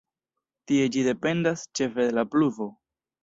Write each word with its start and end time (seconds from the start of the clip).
Tie 0.71 0.87
ĝi 0.95 1.03
dependas 1.07 1.65
ĉefe 1.79 2.07
de 2.09 2.17
la 2.21 2.25
pluvo. 2.37 2.71